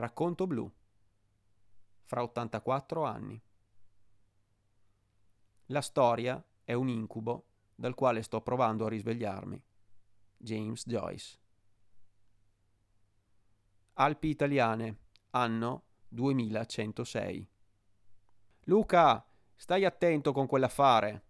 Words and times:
Racconto 0.00 0.46
blu. 0.46 0.72
Fra 2.04 2.22
84 2.22 3.04
anni. 3.04 3.38
La 5.66 5.82
storia 5.82 6.42
è 6.64 6.72
un 6.72 6.88
incubo 6.88 7.48
dal 7.74 7.94
quale 7.94 8.22
sto 8.22 8.40
provando 8.40 8.86
a 8.86 8.88
risvegliarmi. 8.88 9.62
James 10.38 10.88
Joyce. 10.88 11.38
Alpi 13.92 14.28
Italiane, 14.28 14.96
anno 15.32 15.82
2106. 16.08 17.50
Luca, 18.60 19.22
stai 19.54 19.84
attento 19.84 20.32
con 20.32 20.46
quell'affare. 20.46 21.24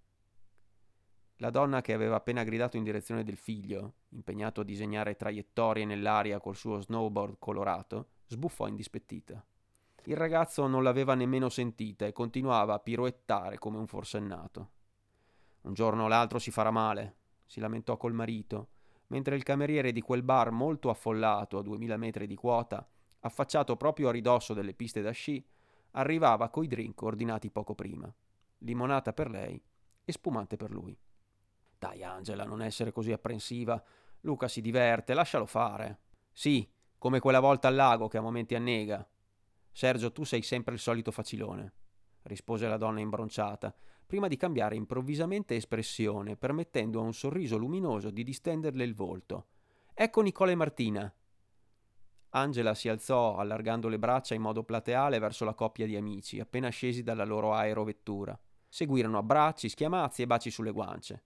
La 1.39 1.51
donna 1.51 1.81
che 1.81 1.93
aveva 1.93 2.15
appena 2.15 2.45
gridato 2.45 2.77
in 2.77 2.85
direzione 2.85 3.25
del 3.25 3.37
figlio, 3.37 3.95
impegnato 4.11 4.61
a 4.61 4.65
disegnare 4.65 5.17
traiettorie 5.17 5.85
nell'aria 5.85 6.39
col 6.39 6.55
suo 6.55 6.79
snowboard 6.79 7.37
colorato, 7.41 8.11
sbuffò 8.31 8.69
indispettita. 8.69 9.45
Il 10.05 10.17
ragazzo 10.17 10.67
non 10.67 10.83
l'aveva 10.83 11.15
nemmeno 11.15 11.49
sentita 11.49 12.07
e 12.07 12.13
continuava 12.13 12.75
a 12.75 12.79
piroettare 12.79 13.59
come 13.59 13.77
un 13.77 13.87
forsennato. 13.87 14.71
Un 15.63 15.75
giorno 15.75 16.05
o 16.05 16.09
l'altro 16.09 16.39
si 16.39 16.51
farà 16.51 16.71
male, 16.71 17.17
si 17.45 17.61
lamentò 17.61 17.97
col 17.97 18.15
marito, 18.15 18.69
mentre 19.09 19.35
il 19.35 19.43
cameriere 19.43 19.93
di 19.93 20.01
quel 20.01 20.23
bar 20.23 20.53
molto 20.53 20.89
affollato 20.89 21.59
a 21.59 21.63
duemila 21.63 21.97
metri 21.97 22.27
di 22.27 22.37
quota, 22.37 22.89
affacciato 23.21 23.77
proprio 23.77 24.09
a 24.09 24.13
ridosso 24.13 24.55
delle 24.55 24.75
piste 24.75 25.03
da 25.03 25.11
sci, 25.11 25.45
arrivava 25.93 26.49
coi 26.49 26.69
drink 26.69 27.03
ordinati 27.03 27.51
poco 27.51 27.75
prima. 27.75 28.13
Limonata 28.59 29.13
per 29.13 29.29
lei 29.29 29.61
e 30.05 30.13
spumante 30.13 30.57
per 30.57 30.71
lui. 30.71 30.97
Dai 31.77 32.05
Angela, 32.05 32.45
non 32.45 32.63
essere 32.63 32.93
così 32.93 33.11
apprensiva. 33.11 33.83
Luca 34.21 34.47
si 34.47 34.61
diverte, 34.61 35.15
lascialo 35.15 35.47
fare. 35.47 35.99
Sì, 36.31 36.71
come 37.01 37.19
quella 37.19 37.41
volta 37.41 37.67
al 37.67 37.75
lago 37.77 38.09
che 38.09 38.19
a 38.19 38.21
momenti 38.21 38.55
annega. 38.55 39.09
Sergio, 39.73 40.13
tu 40.13 40.25
sei 40.25 40.43
sempre 40.43 40.75
il 40.75 40.81
solito 40.81 41.11
facilone, 41.11 41.73
rispose 42.25 42.69
la 42.69 42.77
donna 42.77 43.01
imbronciata, 43.01 43.75
prima 44.07 44.29
di 44.29 44.37
cambiare 44.37 44.77
improvvisamente 44.77 45.57
espressione, 45.57 46.37
permettendo 46.37 47.01
a 47.01 47.03
un 47.03 47.15
sorriso 47.15 47.57
luminoso 47.57 48.11
di 48.11 48.23
distenderle 48.23 48.85
il 48.85 48.95
volto. 48.95 49.47
Ecco 49.95 50.21
Nicola 50.21 50.51
e 50.51 50.55
Martina. 50.57 51.15
Angela 52.33 52.75
si 52.75 52.91
alzò, 52.91 53.39
allargando 53.39 53.89
le 53.89 53.99
braccia 53.99 54.35
in 54.35 54.43
modo 54.43 54.63
plateale 54.63 55.19
verso 55.19 55.47
la 55.47 55.55
coppia 55.55 55.87
di 55.87 55.97
amici, 55.97 56.39
appena 56.39 56.69
scesi 56.69 57.03
dalla 57.03 57.25
loro 57.25 57.55
aerovettura. 57.55 58.39
Seguirono 58.69 59.17
abbracci, 59.17 59.71
schiamazzi 59.71 60.21
e 60.21 60.27
baci 60.27 60.51
sulle 60.51 60.71
guance. 60.71 61.23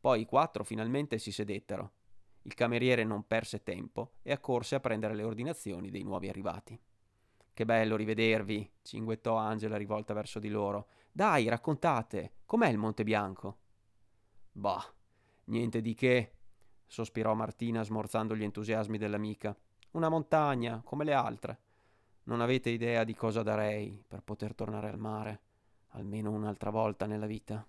Poi 0.00 0.22
i 0.22 0.24
quattro 0.24 0.64
finalmente 0.64 1.18
si 1.18 1.30
sedettero. 1.30 1.92
Il 2.42 2.54
cameriere 2.54 3.04
non 3.04 3.26
perse 3.26 3.62
tempo 3.62 4.12
e 4.22 4.32
accorse 4.32 4.74
a 4.74 4.80
prendere 4.80 5.14
le 5.14 5.22
ordinazioni 5.22 5.90
dei 5.90 6.02
nuovi 6.02 6.28
arrivati. 6.28 6.80
Che 7.52 7.64
bello 7.64 7.96
rivedervi, 7.96 8.70
cinguettò 8.82 9.36
Angela 9.36 9.76
rivolta 9.76 10.14
verso 10.14 10.38
di 10.38 10.48
loro. 10.48 10.88
Dai, 11.12 11.48
raccontate, 11.48 12.36
com'è 12.46 12.68
il 12.68 12.78
Monte 12.78 13.04
Bianco? 13.04 13.58
Bah, 14.52 14.82
niente 15.44 15.82
di 15.82 15.94
che, 15.94 16.32
sospirò 16.86 17.34
Martina 17.34 17.82
smorzando 17.82 18.34
gli 18.34 18.44
entusiasmi 18.44 18.96
dell'amica. 18.96 19.54
Una 19.92 20.08
montagna, 20.08 20.80
come 20.82 21.04
le 21.04 21.12
altre. 21.12 21.60
Non 22.24 22.40
avete 22.40 22.70
idea 22.70 23.04
di 23.04 23.14
cosa 23.14 23.42
darei 23.42 24.02
per 24.06 24.22
poter 24.22 24.54
tornare 24.54 24.88
al 24.88 24.98
mare, 24.98 25.40
almeno 25.88 26.30
un'altra 26.30 26.70
volta 26.70 27.06
nella 27.06 27.26
vita. 27.26 27.66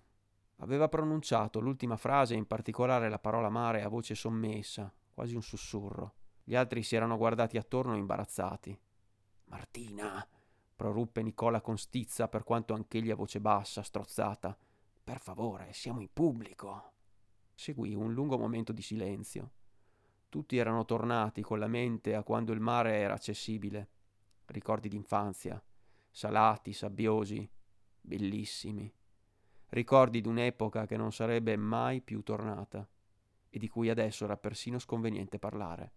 Aveva 0.62 0.88
pronunciato 0.88 1.58
l'ultima 1.58 1.96
frase, 1.96 2.34
in 2.34 2.46
particolare 2.46 3.08
la 3.08 3.18
parola 3.18 3.48
mare, 3.48 3.82
a 3.82 3.88
voce 3.88 4.14
sommessa, 4.14 4.92
quasi 5.12 5.34
un 5.34 5.42
sussurro. 5.42 6.14
Gli 6.44 6.54
altri 6.54 6.84
si 6.84 6.94
erano 6.94 7.16
guardati 7.16 7.56
attorno 7.56 7.96
imbarazzati. 7.96 8.78
Martina, 9.46 10.24
proruppe 10.76 11.20
Nicola 11.22 11.60
con 11.60 11.76
stizza, 11.76 12.28
per 12.28 12.44
quanto 12.44 12.74
anch'egli 12.74 13.10
a 13.10 13.16
voce 13.16 13.40
bassa, 13.40 13.82
strozzata. 13.82 14.56
Per 15.02 15.18
favore, 15.18 15.72
siamo 15.72 16.00
in 16.00 16.12
pubblico. 16.12 16.92
Seguì 17.56 17.96
un 17.96 18.12
lungo 18.12 18.38
momento 18.38 18.72
di 18.72 18.82
silenzio. 18.82 19.50
Tutti 20.28 20.56
erano 20.56 20.84
tornati 20.84 21.42
con 21.42 21.58
la 21.58 21.66
mente 21.66 22.14
a 22.14 22.22
quando 22.22 22.52
il 22.52 22.60
mare 22.60 22.98
era 22.98 23.14
accessibile. 23.14 23.88
Ricordi 24.46 24.88
d'infanzia, 24.88 25.60
salati, 26.08 26.72
sabbiosi, 26.72 27.50
bellissimi. 28.00 28.92
Ricordi 29.72 30.20
di 30.20 30.28
un'epoca 30.28 30.84
che 30.84 30.98
non 30.98 31.12
sarebbe 31.12 31.56
mai 31.56 32.02
più 32.02 32.22
tornata 32.22 32.86
e 33.48 33.58
di 33.58 33.68
cui 33.68 33.88
adesso 33.88 34.24
era 34.24 34.36
persino 34.36 34.78
sconveniente 34.78 35.38
parlare, 35.38 35.92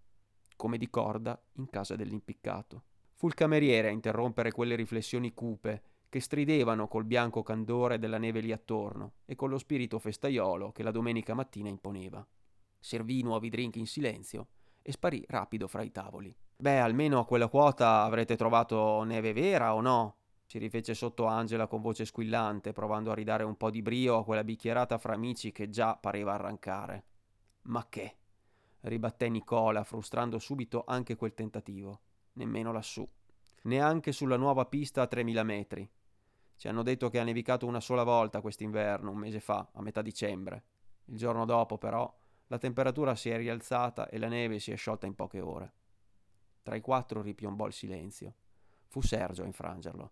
come 0.55 0.77
di 0.77 0.89
corda 0.89 1.37
in 1.55 1.67
casa 1.67 1.97
dell'impiccato. 1.97 2.83
Fu 3.15 3.27
il 3.27 3.33
cameriere 3.33 3.89
a 3.89 3.91
interrompere 3.91 4.53
quelle 4.53 4.75
riflessioni 4.75 5.33
cupe 5.33 5.83
che 6.07 6.21
stridevano 6.21 6.87
col 6.87 7.03
bianco 7.03 7.43
candore 7.43 7.99
della 7.99 8.17
neve 8.17 8.39
lì 8.39 8.53
attorno 8.53 9.15
e 9.25 9.35
con 9.35 9.49
lo 9.49 9.57
spirito 9.57 9.99
festaiolo 9.99 10.71
che 10.71 10.81
la 10.81 10.91
domenica 10.91 11.33
mattina 11.33 11.67
imponeva. 11.67 12.25
Servì 12.79 13.23
nuovi 13.23 13.49
drink 13.49 13.75
in 13.75 13.87
silenzio 13.87 14.47
e 14.81 14.93
sparì 14.93 15.21
rapido 15.27 15.67
fra 15.67 15.81
i 15.81 15.91
tavoli. 15.91 16.33
Beh, 16.55 16.79
almeno 16.79 17.19
a 17.19 17.25
quella 17.25 17.49
quota 17.49 18.03
avrete 18.03 18.37
trovato 18.37 19.03
neve 19.03 19.33
vera 19.33 19.75
o 19.75 19.81
no? 19.81 20.19
Si 20.45 20.57
rifece 20.57 20.93
sotto 20.93 21.25
Angela 21.25 21.67
con 21.67 21.81
voce 21.81 22.05
squillante, 22.05 22.73
provando 22.73 23.11
a 23.11 23.15
ridare 23.15 23.43
un 23.43 23.57
po' 23.57 23.69
di 23.69 23.81
brio 23.81 24.17
a 24.17 24.23
quella 24.23 24.43
bicchierata 24.43 24.97
fra 24.97 25.13
amici 25.13 25.51
che 25.51 25.69
già 25.69 25.95
pareva 25.95 26.33
arrancare. 26.33 27.05
Ma 27.63 27.87
che? 27.89 28.17
ribatté 28.81 29.29
Nicola, 29.29 29.83
frustrando 29.83 30.37
subito 30.37 30.83
anche 30.85 31.15
quel 31.15 31.33
tentativo 31.33 32.01
nemmeno 32.35 32.71
lassù, 32.71 33.07
neanche 33.63 34.11
sulla 34.11 34.37
nuova 34.37 34.65
pista 34.65 35.01
a 35.01 35.07
3000 35.07 35.43
metri. 35.43 35.89
Ci 36.55 36.67
hanno 36.67 36.83
detto 36.83 37.09
che 37.09 37.19
ha 37.19 37.23
nevicato 37.23 37.67
una 37.67 37.81
sola 37.81 38.03
volta 38.03 38.41
quest'inverno, 38.41 39.11
un 39.11 39.17
mese 39.17 39.39
fa, 39.39 39.69
a 39.73 39.81
metà 39.81 40.01
dicembre. 40.01 40.63
Il 41.05 41.17
giorno 41.17 41.45
dopo, 41.45 41.77
però, 41.77 42.11
la 42.47 42.57
temperatura 42.57 43.15
si 43.15 43.29
è 43.29 43.37
rialzata 43.37 44.07
e 44.07 44.17
la 44.17 44.27
neve 44.27 44.59
si 44.59 44.71
è 44.71 44.75
sciolta 44.75 45.05
in 45.05 45.15
poche 45.15 45.41
ore. 45.41 45.73
Tra 46.63 46.75
i 46.75 46.81
quattro 46.81 47.21
ripiombò 47.21 47.67
il 47.67 47.73
silenzio. 47.73 48.35
Fu 48.87 49.01
Sergio 49.01 49.43
a 49.43 49.47
infrangerlo. 49.47 50.11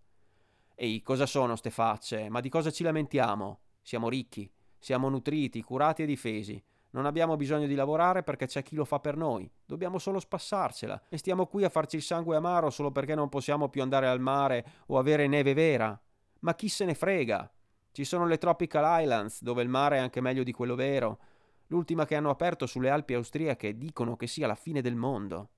Ehi, 0.76 1.02
cosa 1.04 1.28
sono 1.28 1.56
ste 1.56 1.70
facce? 1.70 2.30
Ma 2.30 2.40
di 2.40 2.50
cosa 2.50 2.72
ci 2.72 2.84
lamentiamo? 2.84 3.60
Siamo 3.82 4.10
ricchi, 4.10 4.52
siamo 4.80 5.08
nutriti, 5.08 5.62
curati 5.62 6.02
e 6.04 6.06
difesi. 6.08 6.62
Non 6.92 7.06
abbiamo 7.06 7.36
bisogno 7.36 7.68
di 7.68 7.76
lavorare 7.76 8.24
perché 8.24 8.48
c'è 8.48 8.64
chi 8.64 8.76
lo 8.76 8.86
fa 8.86 9.00
per 9.00 9.16
noi. 9.16 9.50
Dobbiamo 9.66 9.98
solo 10.00 10.20
spassarcela. 10.20 11.04
E 11.10 11.18
stiamo 11.18 11.46
qui 11.46 11.64
a 11.64 11.70
farci 11.70 11.96
il 11.96 12.02
sangue 12.02 12.36
amaro 12.36 12.70
solo 12.70 12.92
perché 12.92 13.16
non 13.16 13.30
possiamo 13.30 13.70
più 13.70 13.82
andare 13.82 14.08
al 14.08 14.20
mare 14.20 14.66
o 14.88 14.98
avere 14.98 15.28
neve 15.28 15.54
vera. 15.54 16.00
Ma 16.40 16.56
chi 16.56 16.70
se 16.70 16.86
ne 16.86 16.96
frega? 16.96 17.52
Ci 17.92 18.04
sono 18.04 18.26
le 18.26 18.38
Tropical 18.38 19.02
Islands, 19.02 19.42
dove 19.44 19.62
il 19.62 19.70
mare 19.70 19.98
è 19.98 20.00
anche 20.00 20.22
meglio 20.22 20.44
di 20.44 20.52
quello 20.52 20.76
vero. 20.76 21.20
L'ultima 21.68 22.06
che 22.06 22.16
hanno 22.16 22.32
aperto 22.32 22.66
sulle 22.66 22.90
Alpi 22.90 23.14
austriache 23.14 23.78
dicono 23.78 24.16
che 24.16 24.28
sia 24.28 24.48
la 24.48 24.56
fine 24.56 24.82
del 24.82 24.96
mondo. 24.96 25.50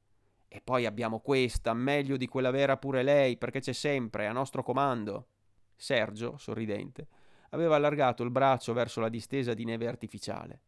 E 0.56 0.62
poi 0.62 0.86
abbiamo 0.86 1.20
questa, 1.20 1.74
meglio 1.74 2.16
di 2.16 2.28
quella 2.28 2.52
vera 2.52 2.78
pure 2.78 3.04
lei, 3.04 3.38
perché 3.38 3.60
c'è 3.60 3.74
sempre, 3.74 4.28
a 4.28 4.32
nostro 4.32 4.64
comando. 4.64 5.28
Sergio, 5.76 6.38
sorridente, 6.38 7.08
aveva 7.50 7.76
allargato 7.76 8.24
il 8.24 8.32
braccio 8.32 8.72
verso 8.72 9.02
la 9.02 9.10
distesa 9.10 9.54
di 9.54 9.66
neve 9.66 9.88
artificiale 9.88 10.62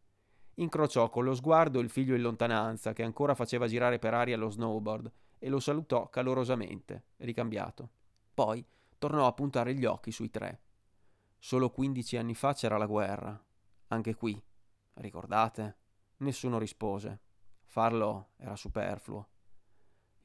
incrociò 0.58 1.08
con 1.08 1.24
lo 1.24 1.34
sguardo 1.34 1.80
il 1.80 1.90
figlio 1.90 2.14
in 2.14 2.22
lontananza 2.22 2.92
che 2.92 3.02
ancora 3.02 3.34
faceva 3.34 3.66
girare 3.66 3.98
per 3.98 4.14
aria 4.14 4.36
lo 4.36 4.50
snowboard 4.50 5.10
e 5.38 5.48
lo 5.48 5.60
salutò 5.60 6.08
calorosamente, 6.08 7.04
ricambiato. 7.18 7.90
Poi 8.34 8.64
tornò 8.98 9.26
a 9.26 9.32
puntare 9.32 9.74
gli 9.74 9.84
occhi 9.84 10.10
sui 10.10 10.30
tre. 10.30 10.62
Solo 11.38 11.70
quindici 11.70 12.16
anni 12.16 12.34
fa 12.34 12.54
c'era 12.54 12.76
la 12.76 12.86
guerra. 12.86 13.40
Anche 13.88 14.14
qui. 14.14 14.40
Ricordate? 14.94 15.76
Nessuno 16.18 16.58
rispose. 16.58 17.20
Farlo 17.64 18.30
era 18.36 18.56
superfluo. 18.56 19.28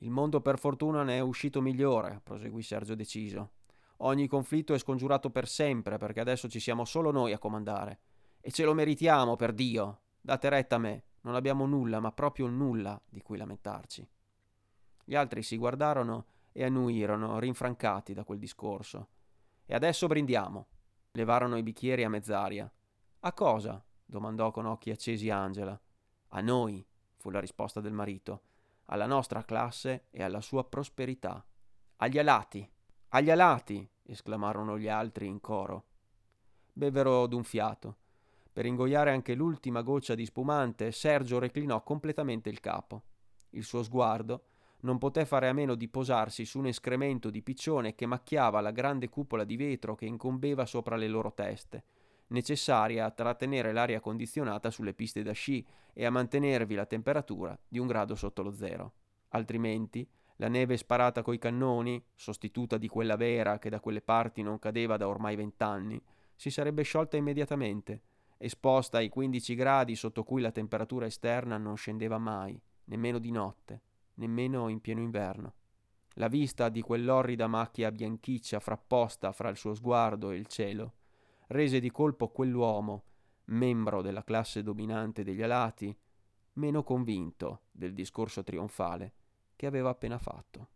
Il 0.03 0.09
mondo 0.09 0.41
per 0.41 0.59
fortuna 0.59 1.01
ne 1.03 1.15
è 1.15 1.19
uscito 1.21 1.61
migliore, 1.61 2.19
proseguì 2.21 2.61
Sergio 2.61 2.93
deciso. 2.93 3.51
Ogni 3.99 4.27
conflitto 4.27 4.73
è 4.73 4.77
scongiurato 4.77 5.29
per 5.29 5.47
sempre, 5.47 5.97
perché 5.97 6.19
adesso 6.19 6.49
ci 6.49 6.59
siamo 6.59 6.83
solo 6.83 7.09
noi 7.09 7.31
a 7.31 7.39
comandare. 7.39 7.99
E 8.41 8.51
ce 8.51 8.65
lo 8.65 8.73
meritiamo, 8.73 9.37
per 9.37 9.53
Dio. 9.53 10.01
Date 10.19 10.49
retta 10.49 10.75
a 10.75 10.79
me, 10.79 11.03
non 11.21 11.35
abbiamo 11.35 11.65
nulla, 11.65 12.01
ma 12.01 12.11
proprio 12.11 12.47
nulla 12.47 13.01
di 13.09 13.21
cui 13.21 13.37
lamentarci. 13.37 14.05
Gli 15.05 15.15
altri 15.15 15.41
si 15.41 15.55
guardarono 15.55 16.25
e 16.51 16.65
annuirono, 16.65 17.39
rinfrancati 17.39 18.13
da 18.13 18.25
quel 18.25 18.39
discorso. 18.39 19.07
E 19.65 19.73
adesso 19.73 20.07
brindiamo. 20.07 20.67
Levarono 21.11 21.55
i 21.55 21.63
bicchieri 21.63 22.03
a 22.03 22.09
mezz'aria. 22.09 22.69
A 23.21 23.31
cosa? 23.31 23.81
domandò 24.03 24.51
con 24.51 24.65
occhi 24.65 24.91
accesi 24.91 25.29
Angela. 25.29 25.79
A 26.27 26.41
noi, 26.41 26.85
fu 27.15 27.29
la 27.29 27.39
risposta 27.39 27.79
del 27.79 27.93
marito, 27.93 28.41
alla 28.85 29.05
nostra 29.05 29.43
classe 29.43 30.07
e 30.09 30.23
alla 30.23 30.41
sua 30.41 30.63
prosperità. 30.67 31.45
Agli 31.97 32.17
alati! 32.17 32.69
Agli 33.09 33.29
alati! 33.29 33.89
esclamarono 34.03 34.77
gli 34.77 34.87
altri 34.87 35.27
in 35.27 35.39
coro. 35.39 35.85
Bevvero 36.73 37.27
d'un 37.27 37.43
fiato 37.43 37.97
per 38.53 38.67
ingoiare 38.67 39.09
anche 39.09 39.33
l'ultima 39.33 39.81
goccia 39.81 40.13
di 40.13 40.25
spumante, 40.25 40.91
Sergio 40.91 41.39
reclinò 41.39 41.81
completamente 41.81 42.49
il 42.49 42.59
capo. 42.59 43.01
Il 43.49 43.63
suo 43.63 43.81
sguardo 43.81 44.43
non 44.81 44.99
poté 44.99 45.25
fare 45.25 45.49
a 45.49 45.53
meno 45.53 45.73
di 45.73 45.87
posarsi 45.87 46.45
su 46.45 46.59
un 46.59 46.67
escremento 46.67 47.31
di 47.31 47.41
piccione 47.41 47.95
che 47.95 48.05
macchiava 48.05 48.61
la 48.61 48.69
grande 48.69 49.09
cupola 49.09 49.43
di 49.43 49.55
vetro 49.55 49.95
che 49.95 50.05
incombeva 50.05 50.67
sopra 50.67 50.95
le 50.95 51.07
loro 51.07 51.33
teste, 51.33 51.83
necessaria 52.27 53.05
a 53.05 53.11
trattenere 53.11 53.71
l'aria 53.71 53.99
condizionata 53.99 54.69
sulle 54.69 54.93
piste 54.93 55.23
da 55.23 55.31
sci 55.31 55.65
e 55.93 56.05
a 56.05 56.09
mantenervi 56.09 56.75
la 56.75 56.85
temperatura 56.85 57.57
di 57.67 57.79
un 57.79 57.87
grado 57.87 58.15
sotto 58.15 58.41
lo 58.41 58.53
zero. 58.53 58.93
Altrimenti, 59.29 60.07
la 60.37 60.47
neve 60.47 60.77
sparata 60.77 61.21
coi 61.21 61.37
cannoni, 61.37 62.03
sostituta 62.15 62.77
di 62.77 62.87
quella 62.87 63.15
vera 63.15 63.59
che 63.59 63.69
da 63.69 63.79
quelle 63.79 64.01
parti 64.01 64.41
non 64.41 64.59
cadeva 64.59 64.97
da 64.97 65.07
ormai 65.07 65.35
vent'anni, 65.35 66.01
si 66.35 66.49
sarebbe 66.49 66.83
sciolta 66.83 67.17
immediatamente, 67.17 68.01
esposta 68.37 68.97
ai 68.97 69.09
15 69.09 69.55
gradi 69.55 69.95
sotto 69.95 70.23
cui 70.23 70.41
la 70.41 70.51
temperatura 70.51 71.05
esterna 71.05 71.57
non 71.57 71.77
scendeva 71.77 72.17
mai, 72.17 72.59
nemmeno 72.85 73.19
di 73.19 73.31
notte 73.31 73.81
nemmeno 74.15 74.67
in 74.67 74.81
pieno 74.81 75.01
inverno. 75.01 75.53
La 76.15 76.27
vista 76.27 76.69
di 76.69 76.81
quell'orrida 76.81 77.47
macchia 77.47 77.91
bianchiccia 77.91 78.59
frapposta 78.59 79.31
fra 79.31 79.49
il 79.49 79.57
suo 79.57 79.73
sguardo 79.73 80.31
e 80.31 80.35
il 80.35 80.47
cielo 80.47 80.93
rese 81.53 81.79
di 81.79 81.91
colpo 81.91 82.29
quell'uomo, 82.29 83.03
membro 83.45 84.01
della 84.01 84.23
classe 84.23 84.63
dominante 84.63 85.23
degli 85.23 85.43
alati, 85.43 85.95
meno 86.53 86.83
convinto 86.83 87.65
del 87.71 87.93
discorso 87.93 88.43
trionfale 88.43 89.13
che 89.55 89.67
aveva 89.67 89.91
appena 89.91 90.17
fatto. 90.17 90.67